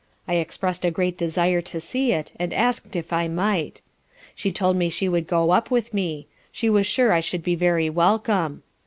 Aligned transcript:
I 0.27 0.37
express'd 0.37 0.83
a 0.83 0.89
great 0.89 1.15
desire 1.15 1.61
to 1.61 1.79
see 1.79 2.11
it, 2.11 2.31
and 2.39 2.55
ask'd 2.55 2.95
if 2.95 3.13
I 3.13 3.27
might: 3.27 3.83
She 4.33 4.51
told 4.51 4.75
me 4.75 4.89
she 4.89 5.07
would 5.07 5.27
go 5.27 5.51
up 5.51 5.69
with 5.69 5.93
me; 5.93 6.25
she 6.51 6.71
was 6.71 6.87
sure 6.87 7.13
I 7.13 7.19
should 7.19 7.43
be 7.43 7.53
very 7.53 7.87
welcome. 7.87 8.63